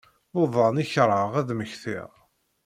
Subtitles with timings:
[0.33, 2.09] D uḍan i kerheɣ ad d-mmektiɣ.